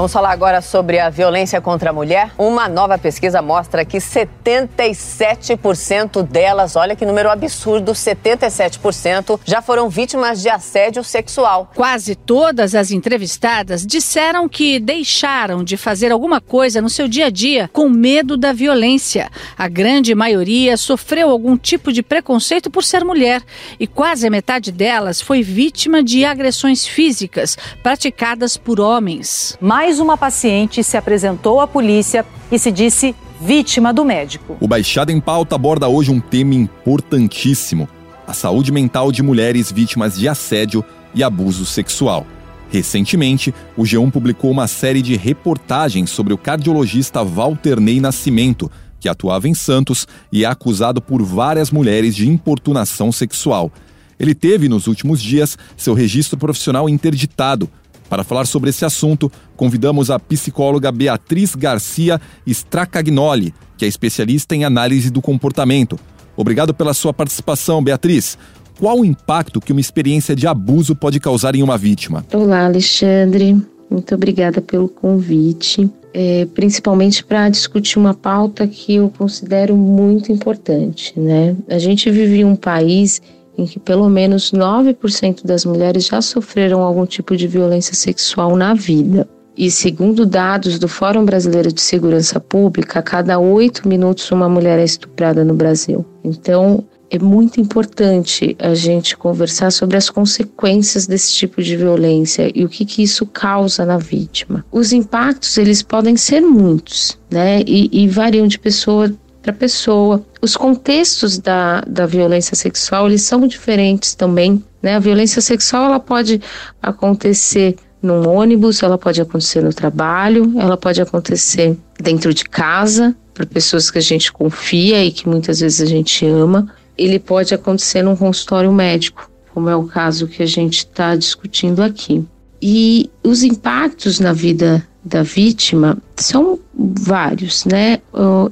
Vamos 0.00 0.14
falar 0.14 0.32
agora 0.32 0.62
sobre 0.62 0.98
a 0.98 1.10
violência 1.10 1.60
contra 1.60 1.90
a 1.90 1.92
mulher. 1.92 2.32
Uma 2.38 2.70
nova 2.70 2.96
pesquisa 2.96 3.42
mostra 3.42 3.84
que 3.84 3.98
77% 3.98 6.22
delas, 6.22 6.74
olha 6.74 6.96
que 6.96 7.04
número 7.04 7.28
absurdo, 7.28 7.92
77% 7.92 9.38
já 9.44 9.60
foram 9.60 9.90
vítimas 9.90 10.40
de 10.40 10.48
assédio 10.48 11.04
sexual. 11.04 11.70
Quase 11.74 12.14
todas 12.14 12.74
as 12.74 12.90
entrevistadas 12.90 13.86
disseram 13.86 14.48
que 14.48 14.80
deixaram 14.80 15.62
de 15.62 15.76
fazer 15.76 16.10
alguma 16.10 16.40
coisa 16.40 16.80
no 16.80 16.88
seu 16.88 17.06
dia 17.06 17.26
a 17.26 17.30
dia 17.30 17.68
com 17.70 17.90
medo 17.90 18.38
da 18.38 18.54
violência. 18.54 19.30
A 19.54 19.68
grande 19.68 20.14
maioria 20.14 20.78
sofreu 20.78 21.28
algum 21.28 21.58
tipo 21.58 21.92
de 21.92 22.02
preconceito 22.02 22.70
por 22.70 22.84
ser 22.84 23.04
mulher 23.04 23.42
e 23.78 23.86
quase 23.86 24.26
a 24.26 24.30
metade 24.30 24.72
delas 24.72 25.20
foi 25.20 25.42
vítima 25.42 26.02
de 26.02 26.24
agressões 26.24 26.86
físicas 26.86 27.58
praticadas 27.82 28.56
por 28.56 28.80
homens. 28.80 29.58
Mais 29.60 29.89
uma 29.98 30.16
paciente 30.16 30.84
se 30.84 30.96
apresentou 30.96 31.60
à 31.60 31.66
polícia 31.66 32.24
e 32.52 32.58
se 32.58 32.70
disse 32.70 33.14
vítima 33.40 33.92
do 33.92 34.04
médico. 34.04 34.56
O 34.60 34.68
Baixada 34.68 35.10
em 35.10 35.20
Pauta 35.20 35.54
aborda 35.54 35.88
hoje 35.88 36.10
um 36.10 36.20
tema 36.20 36.54
importantíssimo: 36.54 37.88
a 38.26 38.32
saúde 38.32 38.70
mental 38.70 39.10
de 39.10 39.22
mulheres 39.22 39.72
vítimas 39.72 40.18
de 40.18 40.28
assédio 40.28 40.84
e 41.14 41.24
abuso 41.24 41.64
sexual. 41.64 42.26
Recentemente, 42.70 43.52
o 43.76 43.82
G1 43.82 44.12
publicou 44.12 44.50
uma 44.50 44.68
série 44.68 45.02
de 45.02 45.16
reportagens 45.16 46.10
sobre 46.10 46.32
o 46.32 46.38
cardiologista 46.38 47.24
Walter 47.24 47.80
Ney 47.80 48.00
Nascimento, 48.00 48.70
que 49.00 49.08
atuava 49.08 49.48
em 49.48 49.54
Santos 49.54 50.06
e 50.30 50.44
é 50.44 50.46
acusado 50.46 51.00
por 51.02 51.22
várias 51.22 51.72
mulheres 51.72 52.14
de 52.14 52.28
importunação 52.28 53.10
sexual. 53.10 53.72
Ele 54.20 54.34
teve, 54.34 54.68
nos 54.68 54.86
últimos 54.86 55.20
dias, 55.20 55.58
seu 55.76 55.94
registro 55.94 56.38
profissional 56.38 56.88
interditado. 56.88 57.68
Para 58.10 58.24
falar 58.24 58.44
sobre 58.44 58.70
esse 58.70 58.84
assunto, 58.84 59.30
convidamos 59.56 60.10
a 60.10 60.18
psicóloga 60.18 60.90
Beatriz 60.90 61.54
Garcia 61.54 62.20
Stracagnoli, 62.44 63.54
que 63.78 63.84
é 63.84 63.88
especialista 63.88 64.56
em 64.56 64.64
análise 64.64 65.10
do 65.10 65.22
comportamento. 65.22 65.96
Obrigado 66.36 66.74
pela 66.74 66.92
sua 66.92 67.12
participação, 67.14 67.80
Beatriz. 67.80 68.36
Qual 68.80 68.98
o 68.98 69.04
impacto 69.04 69.60
que 69.60 69.70
uma 69.70 69.80
experiência 69.80 70.34
de 70.34 70.44
abuso 70.48 70.96
pode 70.96 71.20
causar 71.20 71.54
em 71.54 71.62
uma 71.62 71.78
vítima? 71.78 72.26
Olá, 72.34 72.66
Alexandre. 72.66 73.56
Muito 73.88 74.12
obrigada 74.12 74.60
pelo 74.60 74.88
convite, 74.88 75.88
é, 76.12 76.46
principalmente 76.46 77.24
para 77.24 77.48
discutir 77.48 77.96
uma 77.96 78.14
pauta 78.14 78.66
que 78.66 78.96
eu 78.96 79.08
considero 79.16 79.76
muito 79.76 80.32
importante. 80.32 81.12
Né? 81.16 81.54
A 81.68 81.78
gente 81.78 82.10
vive 82.10 82.40
em 82.40 82.44
um 82.44 82.56
país 82.56 83.22
em 83.60 83.66
que 83.66 83.78
pelo 83.78 84.08
menos 84.08 84.50
9% 84.52 85.44
das 85.44 85.64
mulheres 85.64 86.06
já 86.06 86.22
sofreram 86.22 86.80
algum 86.82 87.04
tipo 87.04 87.36
de 87.36 87.46
violência 87.46 87.94
sexual 87.94 88.56
na 88.56 88.72
vida. 88.74 89.28
E 89.56 89.70
segundo 89.70 90.24
dados 90.24 90.78
do 90.78 90.88
Fórum 90.88 91.24
Brasileiro 91.24 91.72
de 91.72 91.80
Segurança 91.80 92.40
Pública, 92.40 93.00
a 93.00 93.02
cada 93.02 93.38
oito 93.38 93.86
minutos 93.86 94.30
uma 94.30 94.48
mulher 94.48 94.78
é 94.78 94.84
estuprada 94.84 95.44
no 95.44 95.52
Brasil. 95.52 96.06
Então, 96.24 96.82
é 97.10 97.18
muito 97.18 97.60
importante 97.60 98.56
a 98.58 98.72
gente 98.72 99.16
conversar 99.16 99.70
sobre 99.72 99.96
as 99.96 100.08
consequências 100.08 101.06
desse 101.06 101.34
tipo 101.34 101.60
de 101.60 101.76
violência 101.76 102.50
e 102.54 102.64
o 102.64 102.68
que, 102.68 102.84
que 102.84 103.02
isso 103.02 103.26
causa 103.26 103.84
na 103.84 103.98
vítima. 103.98 104.64
Os 104.70 104.92
impactos 104.92 105.58
eles 105.58 105.82
podem 105.82 106.16
ser 106.16 106.40
muitos, 106.40 107.18
né? 107.28 107.60
E, 107.66 107.90
e 107.92 108.08
variam 108.08 108.46
de 108.46 108.58
pessoa 108.58 109.12
para 109.42 109.52
pessoa. 109.52 110.24
Os 110.40 110.56
contextos 110.56 111.38
da, 111.38 111.80
da 111.82 112.06
violência 112.06 112.54
sexual 112.54 113.06
eles 113.06 113.22
são 113.22 113.46
diferentes 113.46 114.14
também. 114.14 114.62
Né? 114.82 114.96
A 114.96 115.00
violência 115.00 115.40
sexual 115.40 115.84
ela 115.84 116.00
pode 116.00 116.40
acontecer 116.82 117.76
num 118.02 118.26
ônibus, 118.28 118.82
ela 118.82 118.96
pode 118.96 119.20
acontecer 119.20 119.62
no 119.62 119.74
trabalho, 119.74 120.54
ela 120.58 120.76
pode 120.76 121.00
acontecer 121.00 121.76
dentro 122.00 122.32
de 122.32 122.44
casa, 122.44 123.14
para 123.34 123.46
pessoas 123.46 123.90
que 123.90 123.98
a 123.98 124.02
gente 124.02 124.32
confia 124.32 125.04
e 125.04 125.10
que 125.10 125.28
muitas 125.28 125.60
vezes 125.60 125.80
a 125.80 125.86
gente 125.86 126.26
ama. 126.26 126.72
Ele 126.96 127.18
pode 127.18 127.54
acontecer 127.54 128.02
num 128.02 128.16
consultório 128.16 128.72
médico, 128.72 129.30
como 129.54 129.68
é 129.68 129.76
o 129.76 129.84
caso 129.84 130.26
que 130.26 130.42
a 130.42 130.46
gente 130.46 130.78
está 130.78 131.16
discutindo 131.16 131.82
aqui. 131.82 132.24
E 132.60 133.10
os 133.24 133.42
impactos 133.42 134.20
na 134.20 134.32
vida 134.32 134.86
da 135.02 135.22
vítima 135.22 135.96
são 136.24 136.58
vários, 136.74 137.64
né? 137.64 137.98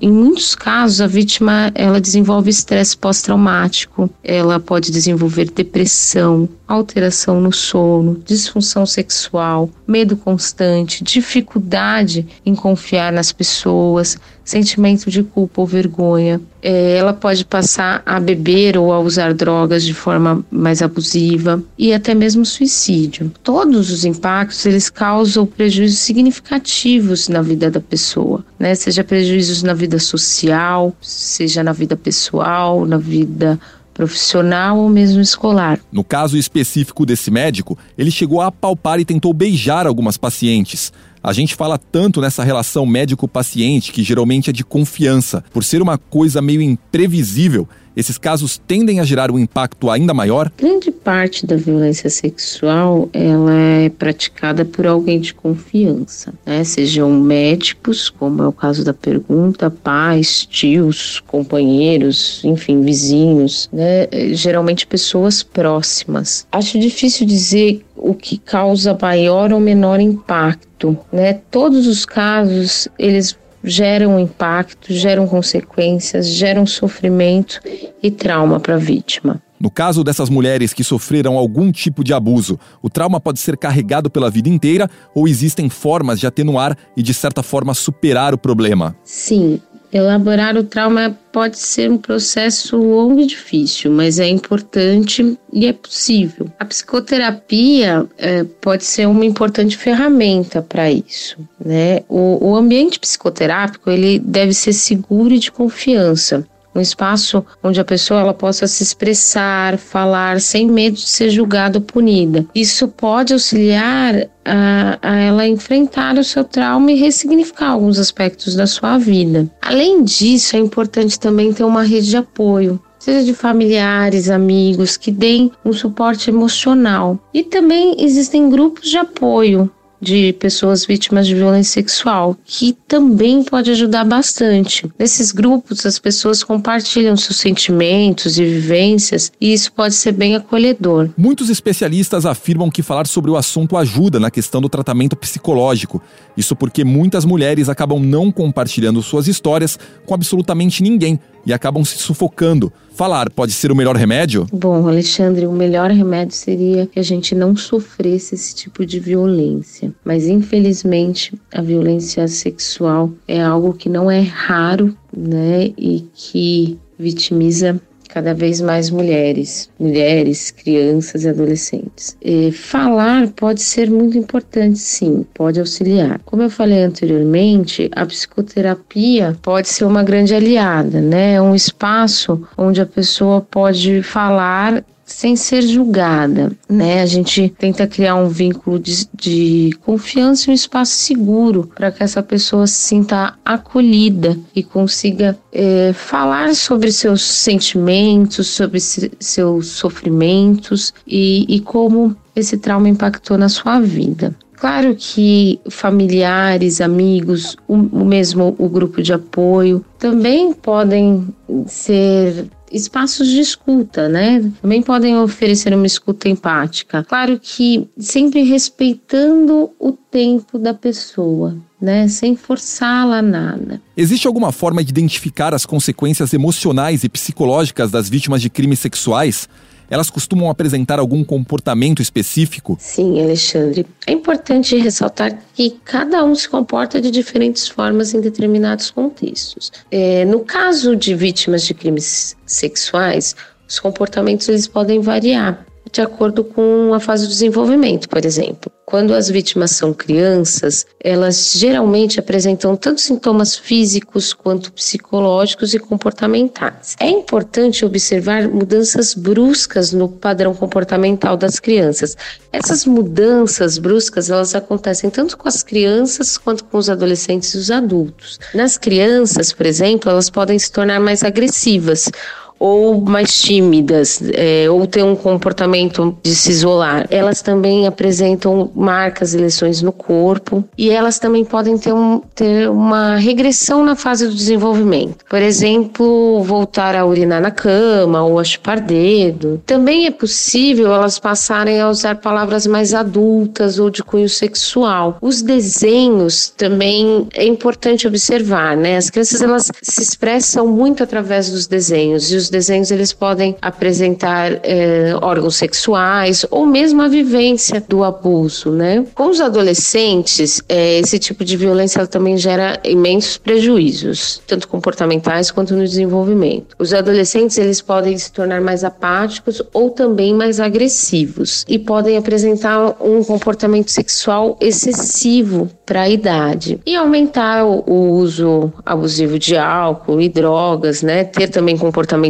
Em 0.00 0.10
muitos 0.10 0.54
casos 0.54 1.00
a 1.00 1.06
vítima 1.06 1.70
ela 1.74 2.00
desenvolve 2.00 2.50
estresse 2.50 2.96
pós-traumático, 2.96 4.10
ela 4.22 4.60
pode 4.60 4.90
desenvolver 4.90 5.50
depressão, 5.50 6.48
alteração 6.66 7.40
no 7.40 7.52
sono, 7.52 8.20
disfunção 8.24 8.84
sexual, 8.84 9.70
medo 9.86 10.16
constante, 10.16 11.02
dificuldade 11.02 12.26
em 12.44 12.54
confiar 12.54 13.12
nas 13.12 13.32
pessoas, 13.32 14.18
sentimento 14.44 15.10
de 15.10 15.22
culpa 15.22 15.60
ou 15.60 15.66
vergonha. 15.66 16.40
É, 16.60 16.96
ela 16.96 17.12
pode 17.12 17.44
passar 17.44 18.02
a 18.04 18.18
beber 18.18 18.76
ou 18.76 18.92
a 18.92 18.98
usar 18.98 19.32
drogas 19.32 19.84
de 19.84 19.94
forma 19.94 20.44
mais 20.50 20.82
abusiva 20.82 21.62
e 21.78 21.92
até 21.92 22.14
mesmo 22.14 22.44
suicídio. 22.44 23.30
Todos 23.42 23.90
os 23.90 24.04
impactos 24.04 24.66
eles 24.66 24.90
causam 24.90 25.46
prejuízos 25.46 26.00
significativos 26.00 27.28
na 27.28 27.42
vida 27.42 27.57
da 27.58 27.80
pessoa, 27.80 28.44
né? 28.58 28.74
Seja 28.74 29.02
prejuízos 29.02 29.62
na 29.62 29.74
vida 29.74 29.98
social, 29.98 30.94
seja 31.00 31.62
na 31.62 31.72
vida 31.72 31.96
pessoal, 31.96 32.86
na 32.86 32.96
vida 32.96 33.58
profissional 33.98 34.78
ou 34.78 34.88
mesmo 34.88 35.20
escolar. 35.20 35.80
No 35.90 36.04
caso 36.04 36.36
específico 36.36 37.04
desse 37.04 37.32
médico, 37.32 37.76
ele 37.98 38.12
chegou 38.12 38.40
a 38.40 38.46
apalpar 38.46 39.00
e 39.00 39.04
tentou 39.04 39.34
beijar 39.34 39.88
algumas 39.88 40.16
pacientes. 40.16 40.92
A 41.22 41.32
gente 41.32 41.54
fala 41.54 41.78
tanto 41.78 42.20
nessa 42.20 42.44
relação 42.44 42.86
médico-paciente 42.86 43.92
que 43.92 44.02
geralmente 44.02 44.50
é 44.50 44.52
de 44.52 44.64
confiança. 44.64 45.44
Por 45.52 45.64
ser 45.64 45.82
uma 45.82 45.98
coisa 45.98 46.40
meio 46.40 46.62
imprevisível, 46.62 47.68
esses 47.98 48.16
casos 48.16 48.60
tendem 48.64 49.00
a 49.00 49.04
gerar 49.04 49.28
um 49.28 49.38
impacto 49.40 49.90
ainda 49.90 50.14
maior? 50.14 50.52
Grande 50.56 50.88
parte 50.92 51.44
da 51.44 51.56
violência 51.56 52.08
sexual 52.08 53.10
ela 53.12 53.52
é 53.52 53.88
praticada 53.88 54.64
por 54.64 54.86
alguém 54.86 55.18
de 55.18 55.34
confiança, 55.34 56.32
né? 56.46 56.62
Sejam 56.62 57.10
médicos, 57.10 58.08
como 58.08 58.40
é 58.40 58.46
o 58.46 58.52
caso 58.52 58.84
da 58.84 58.94
pergunta, 58.94 59.68
pais, 59.68 60.46
tios, 60.46 61.20
companheiros, 61.26 62.40
enfim, 62.44 62.82
vizinhos, 62.82 63.68
né? 63.72 64.06
Geralmente 64.32 64.86
pessoas 64.86 65.42
próximas. 65.42 66.46
Acho 66.52 66.78
difícil 66.78 67.26
dizer 67.26 67.84
o 68.08 68.14
que 68.14 68.38
causa 68.38 68.96
maior 69.00 69.52
ou 69.52 69.60
menor 69.60 70.00
impacto, 70.00 70.96
né? 71.12 71.34
Todos 71.50 71.86
os 71.86 72.06
casos 72.06 72.88
eles 72.98 73.36
geram 73.62 74.18
impacto, 74.18 74.94
geram 74.94 75.26
consequências, 75.26 76.26
geram 76.26 76.64
sofrimento 76.64 77.60
e 78.02 78.10
trauma 78.10 78.58
para 78.58 78.76
a 78.76 78.78
vítima. 78.78 79.42
No 79.60 79.70
caso 79.70 80.02
dessas 80.02 80.30
mulheres 80.30 80.72
que 80.72 80.82
sofreram 80.82 81.36
algum 81.36 81.70
tipo 81.70 82.02
de 82.02 82.14
abuso, 82.14 82.58
o 82.80 82.88
trauma 82.88 83.20
pode 83.20 83.40
ser 83.40 83.58
carregado 83.58 84.08
pela 84.08 84.30
vida 84.30 84.48
inteira 84.48 84.88
ou 85.14 85.28
existem 85.28 85.68
formas 85.68 86.18
de 86.18 86.26
atenuar 86.26 86.78
e, 86.96 87.02
de 87.02 87.12
certa 87.12 87.42
forma, 87.42 87.74
superar 87.74 88.32
o 88.32 88.38
problema? 88.38 88.96
Sim, 89.04 89.60
elaborar 89.92 90.56
o 90.56 90.64
trauma 90.64 91.16
pode 91.32 91.58
ser 91.58 91.90
um 91.90 91.98
processo 91.98 92.76
longo 92.76 93.20
e 93.20 93.26
difícil, 93.26 93.90
mas 93.90 94.18
é 94.18 94.28
importante 94.28 95.38
e 95.52 95.66
é 95.66 95.72
possível. 95.72 96.50
A 96.58 96.64
psicoterapia 96.64 98.06
é, 98.18 98.44
pode 98.44 98.84
ser 98.84 99.06
uma 99.06 99.24
importante 99.24 99.76
ferramenta 99.76 100.60
para 100.60 100.90
isso. 100.90 101.38
Né? 101.64 102.00
O, 102.08 102.50
o 102.50 102.56
ambiente 102.56 102.98
psicoterápico 102.98 103.90
ele 103.90 104.18
deve 104.18 104.52
ser 104.52 104.72
seguro 104.72 105.32
e 105.34 105.38
de 105.38 105.50
confiança 105.50 106.46
um 106.74 106.80
espaço 106.80 107.44
onde 107.62 107.80
a 107.80 107.84
pessoa 107.84 108.20
ela 108.20 108.34
possa 108.34 108.66
se 108.66 108.82
expressar, 108.82 109.78
falar 109.78 110.40
sem 110.40 110.68
medo 110.68 110.96
de 110.96 111.08
ser 111.08 111.30
julgada 111.30 111.78
ou 111.78 111.84
punida. 111.84 112.46
Isso 112.54 112.88
pode 112.88 113.32
auxiliar 113.32 114.28
a, 114.44 114.98
a, 115.02 115.16
ela 115.16 115.46
enfrentar 115.46 116.16
o 116.16 116.24
seu 116.24 116.44
trauma 116.44 116.92
e 116.92 116.96
ressignificar 116.96 117.70
alguns 117.70 117.98
aspectos 117.98 118.54
da 118.54 118.66
sua 118.66 118.98
vida. 118.98 119.50
Além 119.60 120.04
disso, 120.04 120.56
é 120.56 120.58
importante 120.58 121.18
também 121.18 121.52
ter 121.52 121.64
uma 121.64 121.82
rede 121.82 122.10
de 122.10 122.16
apoio. 122.16 122.80
Seja 122.98 123.24
de 123.24 123.32
familiares, 123.32 124.28
amigos, 124.28 124.96
que 124.96 125.12
deem 125.12 125.52
um 125.64 125.72
suporte 125.72 126.30
emocional. 126.30 127.18
E 127.32 127.44
também 127.44 127.94
existem 127.98 128.50
grupos 128.50 128.90
de 128.90 128.98
apoio 128.98 129.70
de 130.00 130.32
pessoas 130.34 130.84
vítimas 130.84 131.26
de 131.26 131.34
violência 131.34 131.74
sexual, 131.74 132.36
que 132.44 132.76
também 132.86 133.42
pode 133.42 133.70
ajudar 133.70 134.04
bastante. 134.04 134.88
Nesses 134.98 135.32
grupos, 135.32 135.84
as 135.84 135.98
pessoas 135.98 136.42
compartilham 136.42 137.16
seus 137.16 137.36
sentimentos 137.38 138.38
e 138.38 138.44
vivências 138.44 139.32
e 139.40 139.52
isso 139.52 139.72
pode 139.72 139.94
ser 139.94 140.12
bem 140.12 140.36
acolhedor. 140.36 141.10
Muitos 141.16 141.50
especialistas 141.50 142.24
afirmam 142.26 142.70
que 142.70 142.82
falar 142.82 143.06
sobre 143.06 143.30
o 143.30 143.36
assunto 143.36 143.76
ajuda 143.76 144.20
na 144.20 144.30
questão 144.30 144.60
do 144.60 144.68
tratamento 144.68 145.16
psicológico. 145.16 146.02
Isso 146.36 146.54
porque 146.54 146.84
muitas 146.84 147.24
mulheres 147.24 147.68
acabam 147.68 148.00
não 148.00 148.30
compartilhando 148.30 149.02
suas 149.02 149.28
histórias 149.28 149.78
com 150.06 150.14
absolutamente 150.14 150.82
ninguém 150.82 151.18
e 151.44 151.52
acabam 151.52 151.84
se 151.84 151.98
sufocando. 151.98 152.72
Falar 152.98 153.30
pode 153.30 153.52
ser 153.52 153.70
o 153.70 153.76
melhor 153.76 153.94
remédio? 153.94 154.44
Bom, 154.52 154.88
Alexandre, 154.88 155.46
o 155.46 155.52
melhor 155.52 155.88
remédio 155.88 156.34
seria 156.34 156.84
que 156.84 156.98
a 156.98 157.02
gente 157.02 157.32
não 157.32 157.54
sofresse 157.54 158.34
esse 158.34 158.52
tipo 158.56 158.84
de 158.84 158.98
violência. 158.98 159.94
Mas 160.04 160.26
infelizmente, 160.26 161.32
a 161.54 161.62
violência 161.62 162.26
sexual 162.26 163.12
é 163.28 163.40
algo 163.40 163.72
que 163.72 163.88
não 163.88 164.10
é 164.10 164.22
raro, 164.22 164.96
né? 165.16 165.70
E 165.78 166.08
que 166.12 166.76
vitimiza 166.98 167.80
cada 168.08 168.34
vez 168.34 168.60
mais 168.60 168.90
mulheres, 168.90 169.70
mulheres, 169.78 170.50
crianças 170.50 171.24
e 171.24 171.28
adolescentes. 171.28 172.16
E 172.22 172.50
falar 172.50 173.28
pode 173.28 173.60
ser 173.60 173.90
muito 173.90 174.16
importante, 174.16 174.78
sim, 174.78 175.24
pode 175.34 175.60
auxiliar. 175.60 176.20
Como 176.24 176.42
eu 176.42 176.50
falei 176.50 176.82
anteriormente, 176.82 177.90
a 177.94 178.06
psicoterapia 178.06 179.36
pode 179.42 179.68
ser 179.68 179.84
uma 179.84 180.02
grande 180.02 180.34
aliada, 180.34 181.00
né? 181.00 181.34
É 181.34 181.42
um 181.42 181.54
espaço 181.54 182.42
onde 182.56 182.80
a 182.80 182.86
pessoa 182.86 183.40
pode 183.40 184.02
falar 184.02 184.82
sem 185.08 185.34
ser 185.36 185.62
julgada, 185.62 186.52
né? 186.68 187.00
A 187.00 187.06
gente 187.06 187.48
tenta 187.58 187.86
criar 187.86 188.14
um 188.14 188.28
vínculo 188.28 188.78
de, 188.78 189.08
de 189.14 189.70
confiança 189.80 190.48
e 190.48 190.50
um 190.52 190.54
espaço 190.54 190.92
seguro 190.92 191.70
para 191.74 191.90
que 191.90 192.02
essa 192.02 192.22
pessoa 192.22 192.66
se 192.66 192.74
sinta 192.74 193.34
acolhida 193.42 194.38
e 194.54 194.62
consiga 194.62 195.36
é, 195.50 195.92
falar 195.94 196.54
sobre 196.54 196.92
seus 196.92 197.22
sentimentos, 197.22 198.48
sobre 198.48 198.78
se, 198.80 199.10
seus 199.18 199.68
sofrimentos 199.68 200.92
e, 201.06 201.46
e 201.48 201.58
como 201.60 202.14
esse 202.36 202.58
trauma 202.58 202.88
impactou 202.88 203.38
na 203.38 203.48
sua 203.48 203.80
vida. 203.80 204.36
Claro 204.60 204.94
que 204.94 205.58
familiares, 205.70 206.80
amigos, 206.80 207.56
o, 207.66 207.76
mesmo 207.76 208.56
o 208.58 208.68
grupo 208.68 209.00
de 209.00 209.12
apoio 209.12 209.84
também 209.98 210.52
podem 210.52 211.28
ser 211.66 212.46
espaços 212.72 213.28
de 213.28 213.40
escuta, 213.40 214.08
né? 214.08 214.40
Também 214.60 214.82
podem 214.82 215.16
oferecer 215.16 215.74
uma 215.74 215.86
escuta 215.86 216.28
empática. 216.28 217.04
Claro 217.04 217.38
que 217.40 217.88
sempre 217.98 218.42
respeitando 218.42 219.70
o 219.78 219.92
tempo 219.92 220.58
da 220.58 220.74
pessoa, 220.74 221.56
né? 221.80 222.08
Sem 222.08 222.36
forçá-la 222.36 223.22
nada. 223.22 223.80
Existe 223.96 224.26
alguma 224.26 224.52
forma 224.52 224.82
de 224.82 224.90
identificar 224.90 225.54
as 225.54 225.66
consequências 225.66 226.32
emocionais 226.32 227.04
e 227.04 227.08
psicológicas 227.08 227.90
das 227.90 228.08
vítimas 228.08 228.42
de 228.42 228.50
crimes 228.50 228.78
sexuais? 228.78 229.48
Elas 229.90 230.10
costumam 230.10 230.50
apresentar 230.50 230.98
algum 230.98 231.24
comportamento 231.24 232.02
específico? 232.02 232.76
Sim, 232.80 233.22
Alexandre. 233.22 233.86
É 234.06 234.12
importante 234.12 234.76
ressaltar 234.76 235.38
que 235.54 235.76
cada 235.84 236.24
um 236.24 236.34
se 236.34 236.48
comporta 236.48 237.00
de 237.00 237.10
diferentes 237.10 237.68
formas 237.68 238.12
em 238.14 238.20
determinados 238.20 238.90
contextos. 238.90 239.72
É, 239.90 240.24
no 240.24 240.40
caso 240.40 240.94
de 240.94 241.14
vítimas 241.14 241.62
de 241.64 241.74
crimes 241.74 242.36
sexuais, 242.44 243.34
os 243.68 243.78
comportamentos 243.78 244.48
eles 244.48 244.66
podem 244.66 245.00
variar 245.00 245.66
de 245.90 246.00
acordo 246.00 246.44
com 246.44 246.92
a 246.94 247.00
fase 247.00 247.24
do 247.24 247.30
desenvolvimento, 247.30 248.08
por 248.08 248.24
exemplo. 248.24 248.70
Quando 248.84 249.12
as 249.12 249.28
vítimas 249.28 249.72
são 249.72 249.92
crianças, 249.92 250.86
elas 250.98 251.52
geralmente 251.54 252.18
apresentam 252.18 252.74
tanto 252.74 253.02
sintomas 253.02 253.54
físicos 253.54 254.32
quanto 254.32 254.72
psicológicos 254.72 255.74
e 255.74 255.78
comportamentais. 255.78 256.96
É 256.98 257.06
importante 257.06 257.84
observar 257.84 258.48
mudanças 258.48 259.12
bruscas 259.12 259.92
no 259.92 260.08
padrão 260.08 260.54
comportamental 260.54 261.36
das 261.36 261.60
crianças. 261.60 262.16
Essas 262.50 262.86
mudanças 262.86 263.76
bruscas, 263.76 264.30
elas 264.30 264.54
acontecem 264.54 265.10
tanto 265.10 265.36
com 265.36 265.46
as 265.46 265.62
crianças 265.62 266.38
quanto 266.38 266.64
com 266.64 266.78
os 266.78 266.88
adolescentes 266.88 267.52
e 267.52 267.58
os 267.58 267.70
adultos. 267.70 268.38
Nas 268.54 268.78
crianças, 268.78 269.52
por 269.52 269.66
exemplo, 269.66 270.10
elas 270.10 270.30
podem 270.30 270.58
se 270.58 270.72
tornar 270.72 270.98
mais 270.98 271.22
agressivas 271.22 272.10
ou 272.58 273.00
mais 273.00 273.40
tímidas, 273.40 274.20
é, 274.34 274.68
ou 274.70 274.86
ter 274.86 275.02
um 275.02 275.14
comportamento 275.14 276.16
de 276.22 276.34
se 276.34 276.50
isolar. 276.50 277.06
Elas 277.10 277.40
também 277.42 277.86
apresentam 277.86 278.70
marcas 278.74 279.34
e 279.34 279.38
lesões 279.38 279.82
no 279.82 279.92
corpo 279.92 280.64
e 280.76 280.90
elas 280.90 281.18
também 281.18 281.44
podem 281.44 281.78
ter, 281.78 281.92
um, 281.92 282.20
ter 282.34 282.68
uma 282.68 283.16
regressão 283.16 283.84
na 283.84 283.94
fase 283.94 284.26
do 284.26 284.34
desenvolvimento. 284.34 285.24
Por 285.28 285.40
exemplo, 285.40 286.42
voltar 286.42 286.94
a 286.94 287.06
urinar 287.06 287.40
na 287.40 287.50
cama 287.50 288.24
ou 288.24 288.38
a 288.38 288.44
chupar 288.44 288.80
dedo. 288.80 289.60
Também 289.64 290.06
é 290.06 290.10
possível 290.10 290.92
elas 290.92 291.18
passarem 291.18 291.80
a 291.80 291.88
usar 291.88 292.16
palavras 292.16 292.66
mais 292.66 292.94
adultas 292.94 293.78
ou 293.78 293.90
de 293.90 294.02
cunho 294.02 294.28
sexual. 294.28 295.18
Os 295.20 295.42
desenhos 295.42 296.52
também 296.56 297.28
é 297.34 297.46
importante 297.46 298.06
observar, 298.06 298.76
né? 298.76 298.96
As 298.96 299.10
crianças 299.10 299.42
elas 299.42 299.70
se 299.82 300.02
expressam 300.02 300.66
muito 300.66 301.02
através 301.02 301.50
dos 301.50 301.66
desenhos 301.66 302.30
e 302.32 302.36
os 302.36 302.47
desenhos 302.48 302.90
eles 302.90 303.12
podem 303.12 303.56
apresentar 303.60 304.60
é, 304.62 305.14
órgãos 305.20 305.56
sexuais 305.56 306.44
ou 306.50 306.66
mesmo 306.66 307.02
a 307.02 307.08
vivência 307.08 307.82
do 307.86 308.04
abuso, 308.04 308.70
né? 308.70 309.04
Com 309.14 309.30
os 309.30 309.40
adolescentes, 309.40 310.62
é, 310.68 310.98
esse 310.98 311.18
tipo 311.18 311.44
de 311.44 311.56
violência 311.56 312.06
também 312.06 312.36
gera 312.36 312.78
imensos 312.84 313.36
prejuízos, 313.36 314.40
tanto 314.46 314.68
comportamentais 314.68 315.50
quanto 315.50 315.74
no 315.74 315.84
desenvolvimento. 315.84 316.76
Os 316.78 316.92
adolescentes 316.92 317.58
eles 317.58 317.80
podem 317.80 318.16
se 318.16 318.32
tornar 318.32 318.60
mais 318.60 318.84
apáticos 318.84 319.62
ou 319.72 319.90
também 319.90 320.34
mais 320.34 320.60
agressivos 320.60 321.64
e 321.68 321.78
podem 321.78 322.16
apresentar 322.16 322.96
um 323.00 323.22
comportamento 323.24 323.90
sexual 323.90 324.56
excessivo 324.60 325.68
para 325.84 326.02
a 326.02 326.08
idade 326.08 326.78
e 326.84 326.94
aumentar 326.94 327.64
o, 327.64 327.82
o 327.86 328.10
uso 328.12 328.72
abusivo 328.84 329.38
de 329.38 329.56
álcool 329.56 330.20
e 330.20 330.28
drogas, 330.28 331.02
né? 331.02 331.24
Ter 331.24 331.48
também 331.48 331.76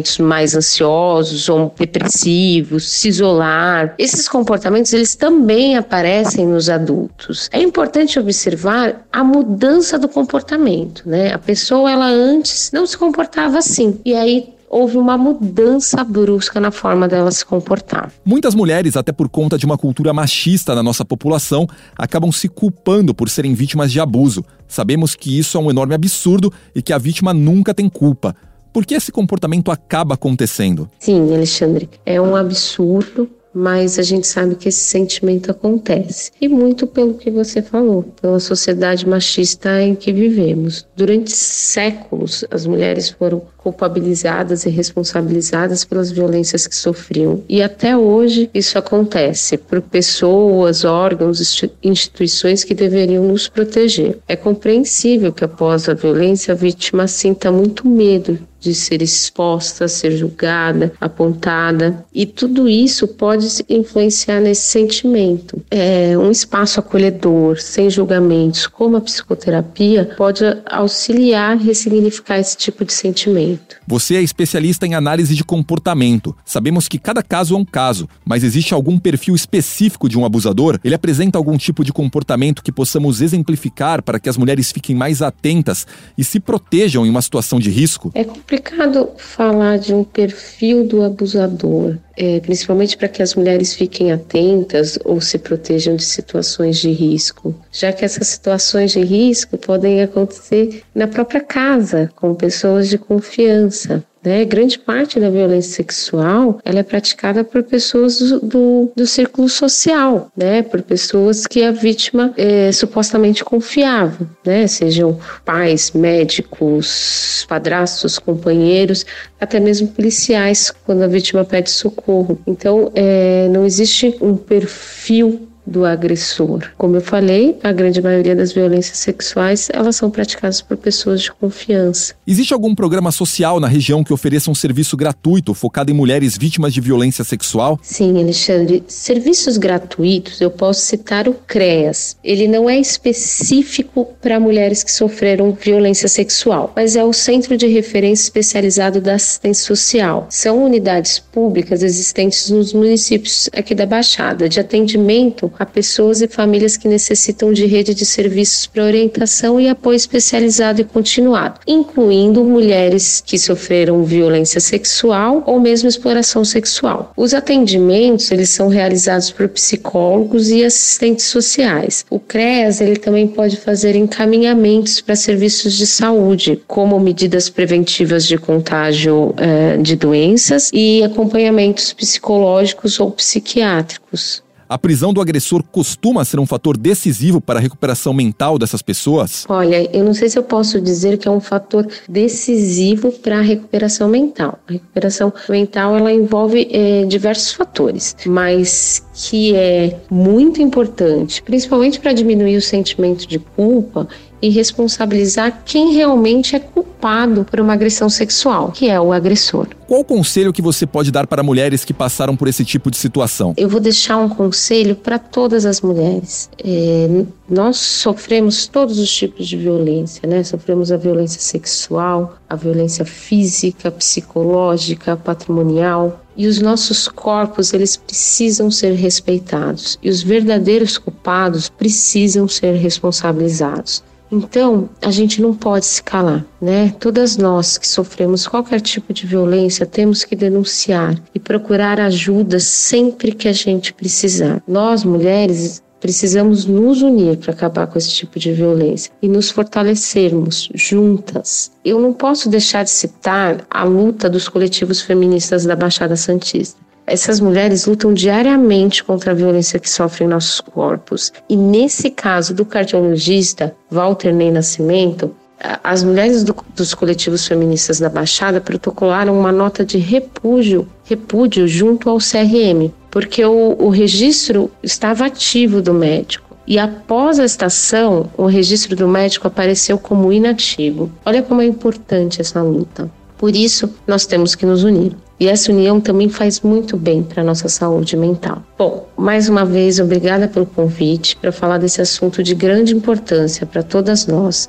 comportamentos 0.09 0.19
mais 0.19 0.55
ansiosos 0.55 1.49
ou 1.49 1.73
depressivos, 1.77 2.89
se 2.89 3.09
isolar. 3.09 3.95
Esses 3.99 4.29
comportamentos 4.29 4.93
eles 4.93 5.15
também 5.15 5.77
aparecem 5.77 6.47
nos 6.47 6.71
adultos. 6.71 7.49
É 7.53 7.61
importante 7.61 8.19
observar 8.19 9.07
a 9.13 9.23
mudança 9.23 9.99
do 9.99 10.09
comportamento, 10.09 11.03
né? 11.07 11.33
A 11.33 11.39
pessoa 11.39 11.91
ela 11.91 12.07
antes 12.07 12.71
não 12.73 12.87
se 12.87 12.97
comportava 12.97 13.59
assim 13.59 14.01
e 14.05 14.15
aí 14.15 14.55
houve 14.71 14.99
uma 14.99 15.17
mudança 15.17 16.05
brusca 16.05 16.61
na 16.61 16.71
forma 16.71 17.09
dela 17.09 17.31
se 17.31 17.45
comportar. 17.45 18.13
Muitas 18.23 18.55
mulheres, 18.55 18.97
até 18.97 19.13
por 19.13 19.27
conta 19.29 19.57
de 19.57 19.65
uma 19.65 19.79
cultura 19.79 20.13
machista 20.13 20.75
na 20.75 20.83
nossa 20.83 21.07
população, 21.07 21.67
acabam 21.97 22.31
se 22.31 22.49
culpando 22.49 23.15
por 23.15 23.31
serem 23.31 23.55
vítimas 23.55 23.91
de 23.91 23.99
abuso. 23.99 24.45
Sabemos 24.67 25.15
que 25.15 25.39
isso 25.39 25.57
é 25.57 25.61
um 25.61 25.71
enorme 25.71 25.95
absurdo 25.95 26.53
e 26.75 26.83
que 26.83 26.93
a 26.93 26.99
vítima 26.99 27.33
nunca 27.33 27.73
tem 27.73 27.89
culpa. 27.89 28.37
Por 28.73 28.85
que 28.85 28.95
esse 28.95 29.11
comportamento 29.11 29.71
acaba 29.71 30.15
acontecendo? 30.15 30.89
Sim, 30.99 31.35
Alexandre, 31.35 31.89
é 32.05 32.21
um 32.21 32.37
absurdo, 32.37 33.29
mas 33.53 33.99
a 33.99 34.03
gente 34.03 34.27
sabe 34.27 34.55
que 34.55 34.69
esse 34.69 34.81
sentimento 34.81 35.51
acontece. 35.51 36.31
E 36.41 36.49
muito 36.49 36.87
pelo 36.87 37.15
que 37.15 37.31
você 37.31 37.61
falou, 37.61 38.05
pela 38.21 38.39
sociedade 38.39 39.09
machista 39.09 39.83
em 39.83 39.95
que 39.95 40.13
vivemos. 40.13 40.87
Durante 40.97 41.33
séculos, 41.33 42.45
as 42.51 42.67
mulheres 42.67 43.09
foram 43.11 43.43
culpabilizadas 43.57 44.65
e 44.65 44.71
responsabilizadas 44.71 45.85
pelas 45.85 46.11
violências 46.11 46.67
que 46.67 46.77
sofriam. 46.77 47.43
E 47.49 47.63
até 47.63 47.97
hoje 47.97 48.49
isso 48.55 48.79
acontece 48.79 49.59
por 49.59 49.81
pessoas, 49.81 50.85
órgãos, 50.85 51.63
instituições 51.83 52.65
que 52.65 52.75
deveriam 52.75 53.25
nos 53.25 53.49
proteger. 53.49 54.19
É 54.29 54.37
compreensível 54.37 55.33
que 55.33 55.45
após 55.45 55.89
a 55.89 55.95
violência 55.95 56.55
a 56.55 56.57
vítima 56.57 57.09
sinta 57.09 57.51
muito 57.51 57.89
medo 57.89 58.39
de 58.61 58.75
ser 58.75 59.03
exposta, 59.03 59.89
ser 59.89 60.17
julgada, 60.17 60.93
apontada, 61.01 62.05
e 62.13 62.27
tudo 62.27 62.69
isso 62.69 63.07
pode 63.07 63.47
influenciar 63.69 64.41
nesse 64.41 64.63
sentimento. 64.63 65.63
É 65.71 66.17
um 66.19 66.31
espaço 66.31 66.81
acolhedor, 66.81 67.61
sem 67.61 67.89
julgamentos, 67.91 68.67
como 68.67 68.97
a 68.97 69.01
psicoterapia, 69.01 70.15
pode 70.17 70.45
auxiliar 70.67 71.53
a 71.53 71.55
ressignificar 71.55 72.39
esse 72.39 72.57
tipo 72.57 72.85
de 72.85 72.93
sentimento. 72.93 73.77
Você 73.87 74.17
é 74.17 74.23
especialista 74.23 74.87
em 74.87 74.95
análise 74.95 75.35
de 75.35 75.45
comportamento. 75.45 76.37
Sabemos 76.45 76.89
que 76.89 76.99
cada 76.99 77.23
caso 77.23 77.55
é 77.55 77.59
um 77.59 77.65
caso, 77.65 78.09
mas 78.25 78.45
existe 78.45 78.75
algum 78.75 78.99
perfil 78.99 79.35
específico 79.35 80.09
de 80.09 80.19
um 80.19 80.25
abusador? 80.25 80.79
Ele 80.85 80.95
apresenta 80.95 81.39
algum 81.39 81.57
tipo 81.57 81.85
de 81.85 81.93
comportamento 81.93 82.63
que 82.63 82.73
possamos 82.73 83.21
exemplificar 83.21 84.03
para 84.03 84.19
que 84.19 84.29
as 84.29 84.37
mulheres 84.37 84.71
fiquem 84.73 84.95
mais 84.95 85.23
atentas 85.23 85.87
e 86.17 86.25
se 86.25 86.41
protejam 86.41 87.07
em 87.07 87.11
uma 87.11 87.23
situação 87.23 87.59
de 87.59 87.71
risco? 87.71 88.11
É 88.15 88.25
complicado 88.49 89.11
falar 89.19 89.79
de 89.79 89.93
um 89.93 90.03
perfil 90.03 90.83
do 90.83 91.03
abusador. 91.03 91.99
é, 92.19 92.41
principalmente 92.41 92.97
para 92.97 93.07
que 93.07 93.23
as 93.23 93.37
mulheres 93.37 93.75
fiquem 93.75 94.11
atentas 94.11 94.99
ou 95.05 95.21
se 95.21 95.39
protejam 95.39 95.95
de 95.95 96.03
situações 96.03 96.79
de 96.79 96.91
risco, 96.91 97.55
já 97.71 97.93
que 97.93 98.05
essas 98.05 98.27
situações 98.27 98.91
de 98.91 99.01
risco 99.01 99.57
podem 99.57 100.03
acontecer 100.03 100.83
na 100.93 101.07
própria 101.07 101.41
casa, 101.41 102.11
com 102.17 102.35
pessoas 102.35 102.89
de 102.89 102.99
confiança. 102.99 104.05
Né? 104.25 104.45
Grande 104.45 104.79
parte 104.79 105.21
da 105.21 105.31
violência 105.31 105.77
sexual 105.77 106.61
ela 106.65 106.81
é 106.81 106.83
praticada 106.83 107.45
por 107.45 107.63
pessoas 107.63 108.19
do, 108.19 108.41
do, 108.41 108.93
do 108.97 109.07
círculo 109.07 109.49
social, 109.49 110.31
né? 110.37 110.63
por 110.63 110.83
pessoas 110.83 111.47
que 111.47 111.63
a 111.63 111.71
vítima 111.71 112.33
é, 112.37 112.71
supostamente 112.73 113.45
confiava, 113.45 114.29
né? 114.45 114.67
sejam 114.67 115.19
pais, 115.45 115.93
médicos, 115.93 117.47
padrastos, 117.49 118.19
companheiros, 118.19 119.07
até 119.41 119.61
mesmo 119.61 119.89
policiais, 119.89 120.73
quando 120.85 121.03
a 121.03 121.07
vítima 121.07 121.45
pede 121.45 121.71
socorro. 121.71 122.41
Então, 122.47 122.91
é, 122.95 123.49
não 123.49 123.65
existe 123.65 124.17
um 124.21 124.37
perfil 124.37 125.48
do 125.69 125.85
agressor. 125.85 126.71
Como 126.77 126.97
eu 126.97 127.01
falei, 127.01 127.59
a 127.63 127.73
grande 127.73 128.01
maioria 128.01 128.35
das 128.35 128.53
violências 128.53 128.99
sexuais, 128.99 129.69
elas 129.73 129.97
são 129.97 130.11
praticadas 130.11 130.63
por 130.63 130.77
pessoas 130.77 131.23
de 131.23 131.33
confiança. 131.33 132.15
Existe 132.27 132.55
algum 132.55 132.75
programa 132.75 133.13
social 133.13 133.61
na 133.61 133.69
região 133.69 134.03
que 134.03 134.13
ofereça 134.13 134.51
um 134.51 134.55
serviço 134.55 134.97
gratuito 134.97 135.53
focado 135.55 135.91
em 135.91 135.95
mulheres 135.95 136.37
vítimas 136.37 136.73
de 136.73 136.81
violência 136.81 137.25
sexual? 137.25 137.79
Sim, 137.83 138.21
Alexandre. 138.21 138.83
Serviços 138.89 139.57
gratuitos, 139.57 140.41
eu 140.41 140.51
posso 140.51 140.81
citar 140.81 141.29
o 141.29 141.35
CREAS. 141.35 142.17
Ele 142.25 142.49
não 142.49 142.69
é 142.69 142.79
específico 142.79 144.09
para 144.21 144.41
mulheres 144.41 144.83
que 144.83 144.93
sofreram 144.93 145.53
violência 145.53 146.09
sexual, 146.09 146.73
mas 146.75 146.97
é 146.97 147.05
o 147.05 147.13
Centro 147.13 147.57
de 147.57 147.67
Referência 147.67 148.25
Especializado 148.25 149.01
da 149.01 149.15
Assistência 149.15 149.65
Social. 149.65 150.27
São 150.31 150.65
unidades 150.65 151.19
públicas 151.19 151.83
existentes 151.83 152.51
nos 152.51 152.73
municípios 152.73 153.51
aqui 153.55 153.75
da 153.75 153.87
Baixada 153.87 154.49
de 154.49 154.61
atendimento 154.61 155.53
a 155.59 155.67
pessoas 155.67 156.23
e 156.23 156.29
famílias 156.29 156.77
que 156.77 156.89
necessitam 156.89 157.53
de 157.53 157.67
rede 157.67 157.95
de 157.95 158.07
serviços 158.07 158.67
para 158.67 158.85
orientação 158.85 159.61
e 159.61 159.69
apoio 159.69 159.97
especializado 159.97 160.81
e 160.81 160.85
continuado, 160.85 161.61
incluindo 161.67 162.45
mulheres 162.45 163.23
que 163.25 163.39
sofreram 163.39 164.05
violência 164.05 164.61
sexual 164.61 165.43
ou 165.47 165.59
mesmo 165.59 165.89
exploração 165.89 166.45
sexual. 166.45 167.13
Os 167.17 167.35
atendimentos, 167.35 168.31
eles 168.31 168.51
são 168.51 168.69
realizados 168.69 169.31
por 169.31 169.49
psicólogos 169.49 170.49
e 170.51 170.65
assistentes 170.65 171.27
sociais. 171.27 172.05
O 172.11 172.21
CREAS, 172.21 172.81
ele 172.81 172.97
também 172.97 173.27
pode 173.27 173.57
fazer 173.57 173.97
encaminhamentos 173.97 175.01
para 175.01 175.17
serviços 175.17 175.75
de 175.75 175.87
saúde, 175.87 176.63
como 176.67 176.99
medidas 177.01 177.49
preventivas 177.49 178.25
de 178.25 178.39
contágio 178.39 179.35
eh, 179.37 179.77
de 179.79 179.97
doenças 179.97 180.71
e 180.73 181.03
acompanhamentos 181.03 181.93
psicológicos 181.93 183.01
ou 183.01 183.11
psiquiátricos. 183.11 184.43
A 184.69 184.77
prisão 184.77 185.15
do 185.15 185.21
agressor 185.21 185.63
costuma 185.63 186.25
ser 186.27 186.39
um 186.39 186.45
fator 186.45 186.77
decisivo 186.77 187.41
para 187.41 187.59
a 187.59 187.63
recuperação 187.63 188.13
mental 188.13 188.59
dessas 188.59 188.83
pessoas? 188.83 189.47
Olha, 189.49 189.89
eu 189.97 190.05
não 190.05 190.13
sei 190.13 190.29
se 190.29 190.39
eu 190.39 190.43
posso 190.43 190.79
dizer 190.79 191.17
que 191.17 191.27
é 191.27 191.31
um 191.31 191.41
fator 191.41 191.87
decisivo 192.07 193.11
para 193.11 193.39
a 193.39 193.41
recuperação 193.41 194.09
mental. 194.09 194.59
A 194.69 194.73
recuperação 194.73 195.33
mental 195.49 195.97
ela 195.97 196.13
envolve 196.13 196.69
é, 196.71 197.07
diversos 197.07 197.53
fatores, 197.53 198.15
mas 198.27 199.03
que 199.15 199.55
é 199.55 199.99
muito 200.11 200.61
importante, 200.61 201.43
principalmente 201.43 201.99
para 201.99 202.13
diminuir 202.13 202.57
o 202.57 202.63
sentimento 202.63 203.27
de 203.27 203.39
culpa 203.39 204.07
e 204.41 204.49
responsabilizar 204.49 205.63
quem 205.65 205.95
realmente 205.95 206.55
é 206.55 206.59
culpado 206.59 207.45
por 207.45 207.61
uma 207.61 207.73
agressão 207.73 208.09
sexual, 208.09 208.73
que 208.73 208.89
é 208.89 209.01
o 209.01 209.13
agressor. 209.13 209.69
Qual 209.87 210.01
o 210.01 210.05
conselho 210.05 210.53
que 210.53 210.61
você 210.61 210.87
pode 210.87 211.11
dar 211.11 211.27
para 211.27 211.43
mulheres 211.43 211.85
que 211.85 211.95
passaram 211.95 212.37
por 212.37 212.47
esse 212.47 212.65
tipo 212.65 212.91
de 212.91 212.97
situação? 212.97 213.55
Eu 213.57 213.69
vou 213.69 213.81
deixar 213.81 214.19
um 214.19 214.29
conselho 214.29 214.95
para 214.95 215.19
todas 215.19 215.65
as 215.65 215.81
mulheres. 215.81 216.51
É, 216.63 217.25
nós 217.49 217.79
sofremos 217.79 218.67
todos 218.67 218.99
os 218.99 219.11
tipos 219.11 219.49
de 219.49 219.57
violência, 219.57 220.29
né? 220.29 220.45
Sofremos 220.45 220.93
a 220.93 220.99
violência 220.99 221.41
sexual, 221.41 222.37
a 222.49 222.55
violência 222.55 223.05
física, 223.05 223.91
psicológica, 223.91 225.17
patrimonial. 225.17 226.23
E 226.37 226.47
os 226.47 226.61
nossos 226.61 227.09
corpos, 227.09 227.73
eles 227.73 227.97
precisam 227.97 228.71
ser 228.71 228.93
respeitados. 228.93 229.99
E 230.03 230.11
os 230.11 230.23
verdadeiros 230.23 230.99
culpados 230.99 231.71
precisam 231.71 232.47
ser 232.47 232.75
responsabilizados. 232.75 234.05
Então, 234.31 234.91
a 235.03 235.11
gente 235.11 235.41
não 235.41 235.55
pode 235.55 235.87
se 235.87 236.03
calar, 236.03 236.45
né? 236.61 236.95
Todas 237.01 237.37
nós 237.37 237.79
que 237.79 237.89
sofremos 237.89 238.47
qualquer 238.47 238.81
tipo 238.81 239.13
de 239.13 239.27
violência 239.27 239.87
temos 239.87 240.25
que 240.25 240.37
denunciar 240.37 241.19
e 241.35 241.39
procurar 241.39 241.99
ajuda 242.01 242.61
sempre 242.61 243.33
que 243.33 243.49
a 243.49 243.53
gente 243.53 243.93
precisar. 243.93 244.63
Nós, 244.69 245.03
mulheres, 245.03 245.83
precisamos 246.01 246.65
nos 246.65 247.03
unir 247.03 247.39
para 247.39 247.53
acabar 247.53 247.87
com 247.87 247.99
esse 247.99 248.11
tipo 248.11 248.39
de 248.39 248.53
violência 248.53 249.11
e 249.21 249.29
nos 249.29 249.51
fortalecermos 249.51 250.69
juntas. 250.75 251.71
Eu 251.85 252.01
não 252.01 252.13
posso 252.13 252.49
deixar 252.49 252.85
de 252.85 252.91
citar 252.91 253.67
a 253.71 253.85
luta 253.85 254.29
dos 254.29 254.49
coletivos 254.49 255.01
feministas 255.01 255.65
da 255.65 255.75
Baixada 255.75 256.17
Santista. 256.17 256.88
Essas 257.11 257.41
mulheres 257.41 257.87
lutam 257.87 258.13
diariamente 258.13 259.03
contra 259.03 259.31
a 259.31 259.35
violência 259.35 259.79
que 259.79 259.89
sofrem 259.89 260.27
em 260.27 260.31
nossos 260.31 260.61
corpos. 260.61 261.33
E 261.49 261.57
nesse 261.57 262.11
caso 262.11 262.53
do 262.53 262.67
cardiologista 262.67 263.75
Walter 263.91 264.35
Ney 264.35 264.51
Nascimento, 264.51 265.35
as 265.83 266.05
mulheres 266.05 266.45
do, 266.45 266.55
dos 266.77 266.93
coletivos 266.93 267.47
feministas 267.47 267.99
da 267.99 268.11
Baixada 268.11 268.61
protocolaram 268.61 269.39
uma 269.39 269.51
nota 269.51 269.87
de 269.87 269.97
repúdio, 269.97 270.87
repúdio 271.05 271.67
junto 271.67 272.11
ao 272.11 272.19
CRM, 272.19 272.93
porque 273.11 273.43
o, 273.43 273.75
o 273.79 273.89
registro 273.89 274.71
estava 274.83 275.25
ativo 275.25 275.81
do 275.81 275.95
médico. 275.95 276.57
E 276.67 276.79
após 276.79 277.41
a 277.41 277.45
estação, 277.47 278.31
o 278.37 278.45
registro 278.45 278.95
do 278.95 279.09
médico 279.09 279.49
apareceu 279.49 279.99
como 279.99 280.31
inativo. 280.31 281.11
Olha 281.25 281.43
como 281.43 281.63
é 281.63 281.65
importante 281.65 282.43
essa 282.43 282.63
luta. 282.63 283.11
Por 283.39 283.57
isso, 283.57 283.91
nós 284.07 284.27
temos 284.27 284.55
que 284.55 284.67
nos 284.67 284.85
unir. 284.85 285.17
E 285.41 285.47
essa 285.47 285.71
união 285.71 286.01
também 286.01 286.29
faz 286.29 286.61
muito 286.61 286.97
bem 286.97 287.23
para 287.23 287.43
a 287.43 287.45
nossa 287.45 287.69
saúde 287.69 288.17
mental. 288.17 288.63
Bom, 288.77 289.09
mais 289.17 289.49
uma 289.49 289.65
vez, 289.65 290.01
obrigada 290.01 290.49
pelo 290.49 290.67
convite 290.67 291.37
para 291.37 291.53
falar 291.53 291.79
desse 291.79 292.01
assunto 292.01 292.43
de 292.43 292.55
grande 292.55 292.95
importância 292.95 293.65
para 293.65 293.83
todas 293.83 294.27
nós. 294.27 294.69